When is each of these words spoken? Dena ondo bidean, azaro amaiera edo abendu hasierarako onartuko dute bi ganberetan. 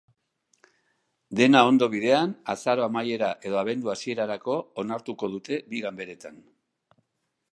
Dena 1.39 1.59
ondo 1.71 1.89
bidean, 1.95 2.33
azaro 2.53 2.87
amaiera 2.87 3.29
edo 3.49 3.61
abendu 3.61 3.93
hasierarako 3.95 4.57
onartuko 4.85 5.29
dute 5.37 5.63
bi 5.75 5.85
ganberetan. 5.89 6.41